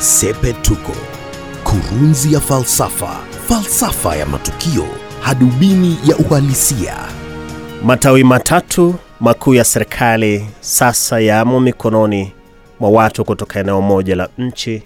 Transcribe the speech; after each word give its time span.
Sepetuko, 0.00 0.92
kurunzi 1.64 2.32
ya 2.32 2.40
falsafa, 2.40 3.16
falsafa 3.48 4.16
ya 4.16 4.26
matukio, 4.26 4.84
hadubini 5.20 5.98
ya 6.06 6.16
uhalisia. 6.16 6.96
Matawi 7.84 8.24
matatu 8.24 8.94
makuu 9.20 9.54
ya 9.54 9.64
serikali 9.64 10.46
sasa 10.60 11.20
yamo 11.20 11.60
mikononi 11.60 12.32
mwa 12.80 12.90
watu 12.90 13.24
kutoka 13.24 13.60
eneo 13.60 13.80
moja 13.80 14.16
la 14.16 14.28
nchi 14.38 14.82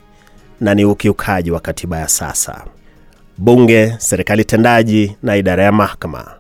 na 0.61 0.75
ni 0.75 0.85
ukiukaji 0.85 1.51
wa 1.51 1.61
katiba 1.61 1.99
ya 1.99 2.09
sasa: 2.09 2.65
bunge, 3.39 3.95
serikali 3.99 4.45
tendaji 4.45 5.17
na 5.23 5.37
idara 5.37 5.65
ya 5.65 5.73
mahakama. 5.73 6.35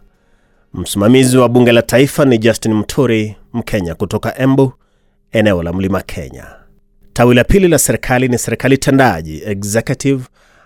Msimamizi 0.74 1.36
wa 1.38 1.48
bunge 1.48 1.72
la 1.72 1.82
taifa 1.82 2.24
ni 2.24 2.38
Justin 2.38 2.72
Muturi, 2.74 3.36
Mkenya 3.52 3.94
kutoka 3.94 4.38
Embu, 4.38 4.72
eneo 5.32 5.62
la 5.62 5.72
mlima 5.72 6.00
Kenya. 6.02 6.63
Tawi 7.14 7.34
la 7.34 7.44
pili 7.44 7.68
la 7.68 7.78
serikali 7.78 8.28
ni 8.28 8.38
serikali 8.38 8.78
tendaji 8.78 9.42
executive, 9.46 10.24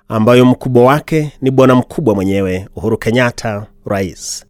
ambayo 0.09 0.45
mkubwa 0.45 0.85
wake 0.85 1.33
ni 1.41 1.51
bwana 1.51 1.75
mkubwa 1.75 2.15
mwenyewe 2.15 2.69
Uhuru 2.77 2.99
Kenyatta, 2.99 3.67
rais. 3.87 4.45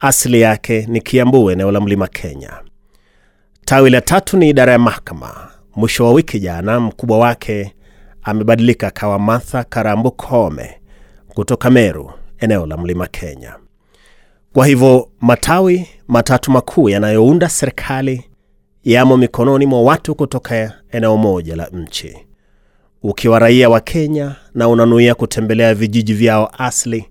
Asili 0.00 0.40
yake 0.40 0.86
ni 0.88 1.00
Kiambu, 1.00 1.50
eneo 1.50 1.72
la 1.72 1.80
mlima 1.80 2.06
Kenya. 2.08 2.50
Tawi 3.64 3.90
la 3.90 4.00
tatu 4.00 4.36
ni 4.36 4.48
idara 4.48 4.72
ya 4.72 4.78
mahakama. 4.78 5.50
Mwisho 5.76 6.04
wa 6.04 6.12
wiki 6.12 6.40
jana, 6.40 6.80
mkubwa 6.80 7.18
wake 7.18 7.74
amebadilika 8.22 8.86
akawa 8.86 9.18
Martha 9.18 9.64
Karambu 9.64 10.10
Koome 10.10 10.80
kutoka 11.28 11.70
Meru, 11.70 12.12
eneo 12.38 12.66
la 12.66 12.76
mlima 12.76 13.06
Kenya. 13.06 13.54
Kwa 14.52 14.66
hivyo 14.66 15.08
matawi 15.20 15.88
matatu 16.08 16.50
makuu 16.50 16.88
yanayounda 16.88 17.48
serikali 17.48 18.24
yamo 18.84 19.16
mikononi 19.16 19.66
mwa 19.66 19.82
watu 19.82 20.14
kutoka 20.14 20.72
eneo 20.92 21.16
moja 21.16 21.56
la 21.56 21.66
nchi. 21.72 22.16
Ukiwa 23.02 23.38
raia 23.38 23.68
wa 23.68 23.80
Kenya 23.80 24.36
na 24.54 24.68
unanuia 24.68 25.14
kutembelea 25.14 25.74
vijiji 25.74 26.14
vyao 26.14 26.50
asili, 26.58 27.04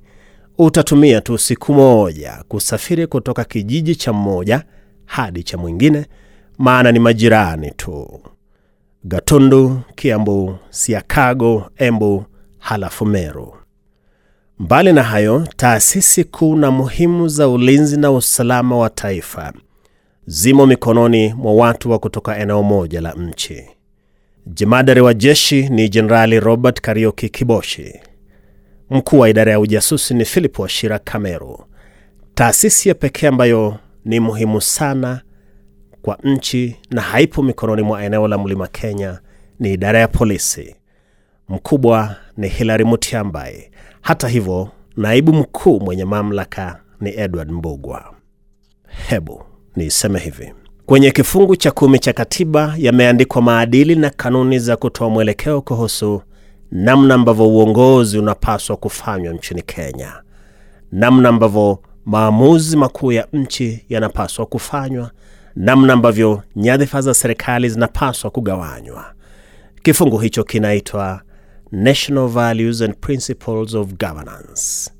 utatumia 0.57 1.21
tu 1.21 1.37
siku 1.37 1.73
moja 1.73 2.43
kusafiri 2.47 3.07
kutoka 3.07 3.43
kijiji 3.43 3.95
cha 3.95 4.13
mmoja 4.13 4.63
hadi 5.05 5.43
cha 5.43 5.57
mwingine, 5.57 6.05
maana 6.57 6.91
ni 6.91 6.99
majirani 6.99 7.71
tu: 7.71 8.21
Gatundu, 9.03 9.79
Kiambu, 9.95 10.57
Siakago, 10.69 11.69
Embu, 11.77 12.25
halafu 12.59 13.05
Meru. 13.05 13.53
Mbali 14.59 14.93
na 14.93 15.03
hayo, 15.03 15.47
taasisi 15.55 16.23
kuu 16.23 16.55
na 16.55 16.71
muhimu 16.71 17.27
za 17.27 17.47
ulinzi 17.47 17.97
na 17.99 18.11
usalama 18.11 18.77
wa 18.77 18.89
taifa 18.89 19.53
zimo 20.25 20.65
mikononi 20.65 21.33
mwa 21.33 21.53
watu 21.53 21.91
wa 21.91 21.99
kutoka 21.99 22.37
eneo 22.37 22.63
moja 22.63 23.01
la 23.01 23.11
nchi. 23.13 23.63
Jemadari 24.47 25.01
wa 25.01 25.13
jeshi 25.13 25.69
ni 25.69 25.89
Jenerali 25.89 26.39
Robert 26.39 26.81
Karioki 26.81 27.29
Kiboshi. 27.29 27.99
Mkuu 28.89 29.19
wa 29.19 29.29
idara 29.29 29.51
ya 29.51 29.59
ujasusi 29.59 30.13
ni 30.13 30.25
Philip 30.25 30.59
Washira 30.59 30.99
Kameru. 30.99 31.65
Taasisi 32.35 32.89
ya 32.89 32.95
pekee 32.95 33.27
ambayo 33.27 33.77
ni 34.05 34.19
muhimu 34.19 34.61
sana 34.61 35.21
kwa 36.01 36.17
nchi 36.23 36.75
na 36.91 37.01
haipo 37.01 37.43
mikononi 37.43 37.81
mwa 37.81 38.03
eneo 38.03 38.27
la 38.27 38.37
mlima 38.37 38.67
Kenya 38.67 39.19
ni 39.59 39.73
idara 39.73 39.99
ya 39.99 40.07
polisi. 40.07 40.75
Mkubwa 41.49 42.15
ni 42.37 42.47
Hilary 42.47 42.83
Mutyambai. 42.83 43.71
Hata 44.01 44.27
hivyo, 44.27 44.69
naibu 44.97 45.33
mkuu 45.33 45.79
mwenye 45.79 46.05
mamlaka 46.05 46.79
ni 47.01 47.09
Edward 47.19 47.51
Mbugwa. 47.51 48.15
Hebu 49.07 49.43
niseme 49.75 50.19
hivi: 50.19 50.53
kwenye 50.85 51.11
kifungu 51.11 51.55
cha 51.55 51.71
kumi 51.71 51.99
cha 51.99 52.13
katiba 52.13 52.75
yameandikwa 52.77 53.41
maadili 53.41 53.95
na 53.95 54.09
kanuni 54.09 54.59
za 54.59 54.77
kutoa 54.77 55.09
mwelekeo 55.09 55.61
kuhusu 55.61 56.21
namna 56.71 57.13
ambavyo 57.15 57.47
uongozi 57.49 58.19
unapaswa 58.19 58.77
kufanywa 58.77 59.33
nchini 59.33 59.61
Kenya, 59.61 60.13
namna 60.91 61.29
ambavyo 61.29 61.79
maamuzi 62.05 62.77
makuu 62.77 63.11
ya 63.11 63.27
nchi 63.33 63.85
yanapaswa 63.89 64.45
kufanywa, 64.45 65.11
namna 65.55 65.93
ambavyo 65.93 66.43
nyadhifa 66.55 67.01
za 67.01 67.13
serikali 67.13 67.69
zinapaswa 67.69 68.31
kugawanywa. 68.31 69.05
Kifungu 69.83 70.17
hicho 70.17 70.43
kinaitwa 70.43 71.21
National 71.71 72.27
Values 72.27 72.81
and 72.81 72.95
Principles 72.95 73.73
of 73.75 73.87
Governance, 73.93 74.91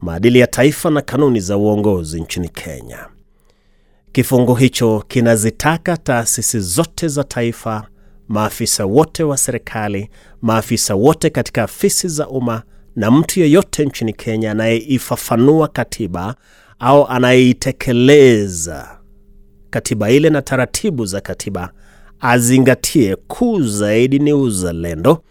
maadili 0.00 0.38
ya 0.38 0.46
taifa 0.46 0.90
na 0.90 1.00
kanuni 1.00 1.40
za 1.40 1.56
uongozi 1.56 2.20
nchini 2.20 2.48
Kenya. 2.48 3.06
Kifungu 4.12 4.54
hicho 4.54 5.04
kinazitaka 5.08 5.96
taasisi 5.96 6.60
zote 6.60 7.08
za 7.08 7.24
taifa, 7.24 7.86
maafisa 8.28 8.86
wote 8.86 9.22
wa 9.22 9.36
serikali, 9.36 10.10
maafisa 10.42 10.94
wote 10.94 11.30
katika 11.30 11.62
afisi 11.62 12.08
za 12.08 12.28
umma 12.28 12.62
na 12.96 13.10
mtu 13.10 13.40
yeyote 13.40 13.84
nchini 13.84 14.12
Kenya 14.12 14.50
anayeifafanua 14.50 15.68
katiba 15.68 16.34
au 16.78 17.06
anayeitekeleza 17.08 18.98
katiba 19.70 20.10
ile 20.10 20.30
na 20.30 20.42
taratibu 20.42 21.06
za 21.06 21.20
katiba 21.20 21.72
azingatie 22.20 23.16
kuu 23.16 23.60
zaidi 23.62 24.18
ni 24.18 24.32
uzalendo, 24.32 25.22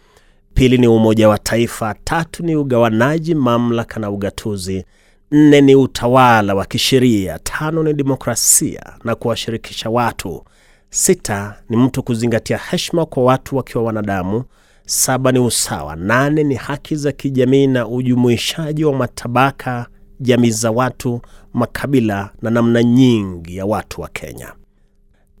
pili 0.54 0.78
ni 0.78 0.88
umoja 0.88 1.28
wa 1.28 1.38
taifa, 1.38 1.94
tatu 2.04 2.42
ni 2.42 2.56
ugawanaji 2.56 3.34
mamlaka 3.34 4.00
na 4.00 4.10
ugatuzi, 4.10 4.84
nne 5.30 5.60
ni 5.60 5.74
utawala 5.74 6.54
wa 6.54 6.64
kisheria, 6.66 7.38
tano 7.38 7.82
ni 7.82 7.92
demokrasia 7.94 8.82
na 9.04 9.14
kuwashirikisha 9.14 9.90
watu, 9.90 10.44
sita 10.90 11.54
ni 11.68 11.76
mtu 11.76 12.02
kuzingatia 12.02 12.58
heshima 12.58 13.06
kwa 13.06 13.24
watu 13.24 13.56
wakiwa 13.56 13.84
wanadamu, 13.84 14.44
saba 14.86 15.32
ni 15.32 15.38
usawa, 15.38 15.96
nane 15.96 16.42
ni 16.44 16.54
haki 16.54 16.96
za 16.96 17.12
kijamii 17.12 17.66
na 17.66 17.88
ujumuishaji 17.88 18.84
wa 18.84 18.92
matabaka, 18.94 19.86
jamii 20.20 20.50
za 20.50 20.70
watu, 20.70 21.20
makabila 21.52 22.30
na 22.42 22.50
namna 22.50 22.82
nyingi 22.82 23.56
ya 23.56 23.66
watu 23.66 24.00
wa 24.00 24.08
Kenya. 24.08 24.52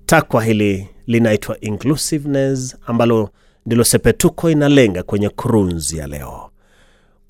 Takwa 0.06 0.44
hili 0.44 0.88
linaitwa 1.06 1.60
inclusiveness, 1.60 2.76
ambalo 2.86 3.30
ndilo 3.66 3.84
Sepetuko 3.84 4.50
inalenga 4.50 5.02
kwenye 5.02 5.28
kurunzi 5.28 5.98
ya 5.98 6.06
leo, 6.06 6.50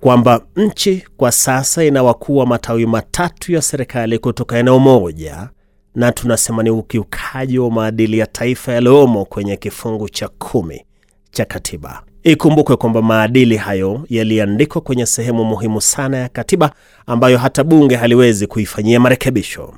kwamba 0.01 0.41
nchi 0.57 1.05
kwa 1.17 1.33
sasa 1.33 1.85
ina 1.85 2.03
wakuu 2.03 2.37
wa 2.37 2.47
matawi 2.47 2.87
matatu 2.87 3.53
ya 3.53 3.63
serikali 3.63 4.19
kutoka 4.19 4.59
eneo 4.59 4.79
moja, 4.79 5.49
na 5.95 6.13
tunasema 6.13 6.63
ni 6.63 6.71
ukiukaji 6.71 7.59
wa 7.59 7.71
maadili 7.71 8.19
ya 8.19 8.27
taifa 8.27 8.73
yaliyomo 8.73 9.25
kwenye 9.25 9.57
kifungu 9.57 10.09
cha 10.09 10.29
kumi 10.29 10.85
cha 11.31 11.45
katiba. 11.45 12.03
Ikumbukwe 12.23 12.77
kwamba 12.77 13.03
maadili 13.03 13.57
hayo 13.57 14.05
yaliandikwa 14.09 14.81
kwenye 14.81 15.07
sehemu 15.07 15.45
muhimu 15.45 15.81
sana 15.81 16.17
ya 16.17 16.29
katiba 16.29 16.73
ambayo 17.07 17.39
hata 17.39 17.65
bunge 17.65 17.97
haliwezi 17.97 18.47
kuifanyia 18.47 19.01
marekebisho. 19.01 19.75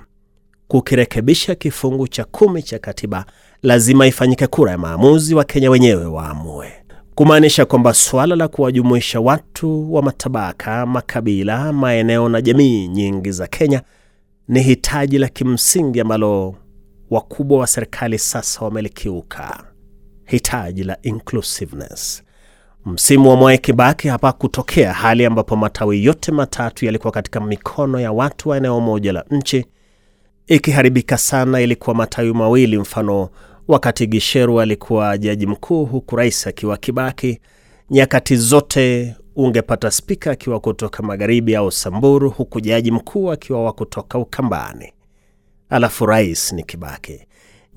Kukirekebisha 0.69 1.54
kifungu 1.54 2.09
cha 2.09 2.25
kumi 2.25 2.62
cha 2.62 2.78
katiba, 2.78 3.25
lazima 3.62 4.06
ifanyike 4.06 4.47
kura 4.47 4.70
ya 4.72 4.78
maamuzi, 4.78 5.34
wa 5.34 5.44
Kenya 5.44 5.70
wenyewe 5.70 6.04
waamue, 6.06 6.72
kumaanisha 7.20 7.64
kwamba 7.64 7.94
suala 7.94 8.36
la 8.36 8.48
kuwajumuisha 8.48 9.20
watu 9.20 9.94
wa 9.94 10.03
matabaka, 10.03 10.86
makabila, 10.86 11.72
maeneo 11.72 12.28
na 12.28 12.41
jamii 12.42 12.88
nyingi 12.88 13.31
za 13.32 13.47
Kenya 13.47 13.82
ni 14.48 14.62
hitaji 14.62 15.19
la 15.19 15.28
kimsingi 15.28 16.00
ambalo 16.00 16.54
wakubwa 17.10 17.59
wa 17.59 17.66
serikali 17.66 18.19
sasa 18.19 18.64
wamelikiuka, 18.64 19.64
hitaji 20.25 20.84
la 20.84 20.97
inclusiveness. 21.03 22.22
Msimu 22.86 23.28
wa 23.30 23.36
Mwai 23.36 23.59
Kibaki 23.59 24.09
hapa 24.09 24.32
kutokea 24.32 24.92
hali 24.92 25.25
ambapo 25.26 25.56
matawi 25.56 26.04
yote 26.04 26.32
matatu 26.32 26.84
yalikuwa 26.84 27.12
katika 27.12 27.41
mikono 27.41 28.00
ya 28.00 28.12
watu 28.12 28.48
wa 28.48 28.56
eneo 28.56 28.80
moja 28.80 29.12
la 29.12 29.25
nchi. 29.30 29.64
Ikiharibika 30.47 31.19
sana 31.19 31.60
ilikuwa 31.60 31.97
matawi 31.97 32.32
mawili, 32.32 32.78
mfano 32.78 33.28
wakati 33.70 34.06
Gisheru 34.06 34.60
alikuwa 34.60 35.19
jaji 35.19 35.47
mkuu 35.47 35.84
huku 35.84 36.16
rais 36.16 36.47
akiwa 36.47 36.76
Kibaki. 36.76 37.41
Nyakati 37.91 38.36
zote 38.36 39.15
ungepata 39.36 39.91
spika 39.91 40.30
akiwa 40.30 40.60
kutoka 40.60 41.03
magharibi 41.03 41.56
au 41.56 41.72
Samburu, 41.72 42.30
huku 42.30 42.60
jaji 42.60 42.91
mkuu 42.91 43.30
akiwa 43.33 43.65
wa 43.65 43.72
kutoka 43.72 44.18
Ukambani, 44.18 44.92
alafu 45.68 46.06
rais 46.06 46.53
ni 46.53 46.62
Kibaki. 46.62 47.21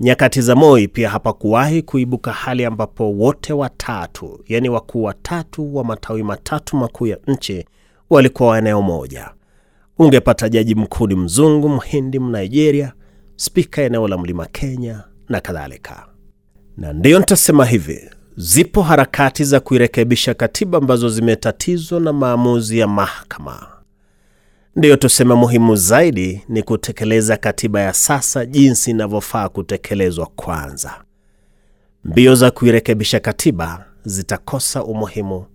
Nyakati 0.00 0.40
za 0.40 0.54
Moi 0.56 0.88
pia 0.88 1.10
hapakuwahi 1.10 1.82
kuibuka 1.82 2.32
hali 2.32 2.64
ambapo 2.64 3.12
wote 3.12 3.52
watatu, 3.52 4.40
yaani 4.48 4.68
wakuu 4.68 5.02
watatu 5.02 5.76
wa 5.76 5.84
matawi 5.84 6.22
matatu 6.22 6.76
makuu 6.76 7.06
ya 7.06 7.18
nchi 7.26 7.64
walikuwa 8.10 8.48
wa 8.48 8.58
eneo 8.58 8.82
moja. 8.82 9.30
Ungepata 9.98 10.48
jaji 10.48 10.74
mkuu 10.74 11.06
ni 11.06 11.14
mzungu, 11.14 11.68
mhindi, 11.68 12.18
mnigeria, 12.18 12.92
spika 13.36 13.82
eneo 13.82 14.08
la 14.08 14.18
mlima 14.18 14.46
Kenya 14.46 15.04
na 15.28 15.40
kadhalika. 15.40 16.06
Na 16.76 16.92
ndiyo 16.92 17.18
nitasema 17.18 17.64
hivi, 17.64 18.10
zipo 18.36 18.82
harakati 18.82 19.44
za 19.44 19.60
kuirekebisha 19.60 20.34
katiba 20.34 20.78
ambazo 20.78 21.08
zimetatizwa 21.08 22.00
na 22.00 22.12
maamuzi 22.12 22.78
ya 22.78 22.88
mahakama. 22.88 23.66
Ndiyo 24.76 24.96
tuseme 24.96 25.34
muhimu 25.34 25.76
zaidi 25.76 26.42
ni 26.48 26.62
kutekeleza 26.62 27.36
katiba 27.36 27.80
ya 27.80 27.92
sasa 27.92 28.46
jinsi 28.46 28.90
inavyofaa 28.90 29.48
kutekelezwa 29.48 30.26
kwanza. 30.26 31.04
Mbio 32.04 32.34
za 32.34 32.50
kuirekebisha 32.50 33.20
katiba 33.20 33.84
zitakosa 34.04 34.84
umuhimu 34.84 35.46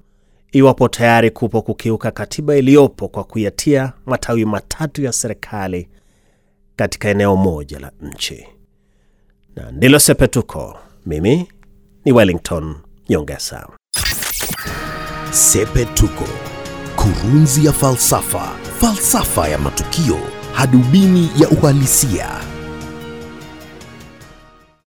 iwapo 0.51 0.87
tayari 0.87 1.31
kupo 1.31 1.61
kukiuka 1.61 2.11
katiba 2.11 2.55
iliyopo 2.55 3.07
kwa 3.07 3.23
kuyatia 3.23 3.93
matawi 4.05 4.45
matatu 4.45 5.01
ya 5.03 5.11
serikali 5.11 5.89
katika 6.75 7.09
eneo 7.09 7.35
moja 7.35 7.79
la 7.79 7.91
nchi. 8.01 8.45
Na 9.55 9.71
ndilo 9.71 9.99
Sepetuko. 9.99 10.77
Mimi 11.05 11.47
ni 12.05 12.11
Wellington 12.11 12.75
Nyongesa. 13.09 13.67
Sepetuko, 15.31 16.25
kurunzi 16.95 17.65
ya 17.65 17.73
falsafa, 17.73 18.51
falsafa 18.79 19.47
ya 19.47 19.57
matukio, 19.57 20.17
hadubini 20.53 21.29
ya 21.39 21.49
uhalisia. 21.49 22.27